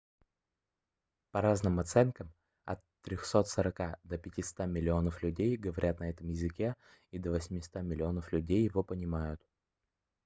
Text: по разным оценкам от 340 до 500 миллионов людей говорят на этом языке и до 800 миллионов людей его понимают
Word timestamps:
по 1.29 1.41
разным 1.41 1.79
оценкам 1.79 2.33
от 2.65 2.79
340 3.03 3.99
до 4.03 4.17
500 4.17 4.65
миллионов 4.67 5.21
людей 5.21 5.55
говорят 5.57 5.99
на 5.99 6.09
этом 6.09 6.27
языке 6.27 6.75
и 7.11 7.19
до 7.19 7.29
800 7.29 7.83
миллионов 7.83 8.31
людей 8.33 8.63
его 8.63 8.81
понимают 8.83 9.39